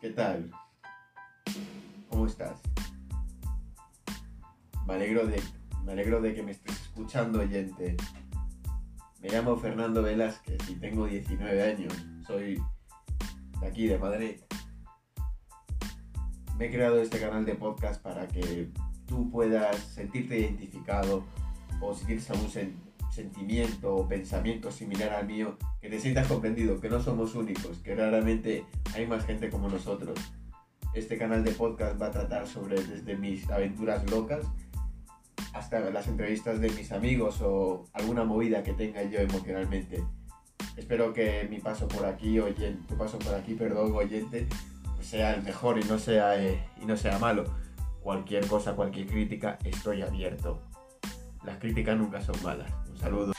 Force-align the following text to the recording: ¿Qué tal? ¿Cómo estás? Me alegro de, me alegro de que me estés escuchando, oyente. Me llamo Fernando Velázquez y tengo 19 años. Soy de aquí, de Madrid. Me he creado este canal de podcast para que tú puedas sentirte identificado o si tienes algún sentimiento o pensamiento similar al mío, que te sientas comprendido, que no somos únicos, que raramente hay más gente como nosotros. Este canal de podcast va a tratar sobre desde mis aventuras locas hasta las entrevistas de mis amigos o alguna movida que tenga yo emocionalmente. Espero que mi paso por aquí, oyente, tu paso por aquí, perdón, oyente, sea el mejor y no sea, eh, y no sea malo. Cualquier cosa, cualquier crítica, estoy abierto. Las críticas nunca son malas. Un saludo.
¿Qué 0.00 0.08
tal? 0.08 0.50
¿Cómo 2.08 2.24
estás? 2.24 2.58
Me 4.86 4.94
alegro 4.94 5.26
de, 5.26 5.42
me 5.84 5.92
alegro 5.92 6.22
de 6.22 6.34
que 6.34 6.42
me 6.42 6.52
estés 6.52 6.80
escuchando, 6.80 7.40
oyente. 7.40 7.98
Me 9.20 9.28
llamo 9.28 9.58
Fernando 9.58 10.02
Velázquez 10.02 10.70
y 10.70 10.76
tengo 10.76 11.04
19 11.04 11.62
años. 11.62 11.92
Soy 12.26 12.62
de 13.60 13.66
aquí, 13.66 13.88
de 13.88 13.98
Madrid. 13.98 14.36
Me 16.56 16.68
he 16.68 16.70
creado 16.70 17.02
este 17.02 17.20
canal 17.20 17.44
de 17.44 17.56
podcast 17.56 18.00
para 18.00 18.26
que 18.26 18.70
tú 19.06 19.30
puedas 19.30 19.76
sentirte 19.76 20.38
identificado 20.38 21.24
o 21.82 21.94
si 21.94 22.06
tienes 22.06 22.30
algún 22.30 22.48
sentimiento 23.10 23.94
o 23.94 24.08
pensamiento 24.08 24.70
similar 24.70 25.12
al 25.12 25.26
mío, 25.26 25.58
que 25.80 25.88
te 25.88 26.00
sientas 26.00 26.26
comprendido, 26.28 26.80
que 26.80 26.88
no 26.88 27.00
somos 27.00 27.34
únicos, 27.34 27.78
que 27.78 27.94
raramente 27.94 28.64
hay 28.94 29.06
más 29.06 29.24
gente 29.24 29.50
como 29.50 29.68
nosotros. 29.68 30.18
Este 30.94 31.18
canal 31.18 31.44
de 31.44 31.52
podcast 31.52 32.00
va 32.00 32.06
a 32.06 32.10
tratar 32.10 32.46
sobre 32.46 32.82
desde 32.82 33.16
mis 33.16 33.48
aventuras 33.50 34.08
locas 34.10 34.44
hasta 35.52 35.80
las 35.90 36.08
entrevistas 36.08 36.60
de 36.60 36.70
mis 36.70 36.92
amigos 36.92 37.40
o 37.42 37.84
alguna 37.92 38.24
movida 38.24 38.62
que 38.62 38.72
tenga 38.72 39.02
yo 39.04 39.20
emocionalmente. 39.20 40.02
Espero 40.76 41.12
que 41.12 41.46
mi 41.50 41.58
paso 41.58 41.88
por 41.88 42.06
aquí, 42.06 42.38
oyente, 42.38 42.82
tu 42.88 42.96
paso 42.96 43.18
por 43.18 43.34
aquí, 43.34 43.54
perdón, 43.54 43.92
oyente, 43.92 44.46
sea 45.00 45.34
el 45.34 45.42
mejor 45.42 45.78
y 45.78 45.84
no 45.84 45.98
sea, 45.98 46.42
eh, 46.42 46.64
y 46.80 46.86
no 46.86 46.96
sea 46.96 47.18
malo. 47.18 47.44
Cualquier 48.02 48.46
cosa, 48.46 48.74
cualquier 48.74 49.06
crítica, 49.06 49.58
estoy 49.64 50.02
abierto. 50.02 50.62
Las 51.44 51.58
críticas 51.58 51.96
nunca 51.96 52.20
son 52.20 52.36
malas. 52.42 52.70
Un 52.90 52.98
saludo. 52.98 53.32